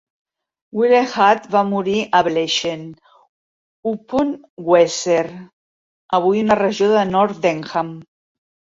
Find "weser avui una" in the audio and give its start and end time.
4.73-6.61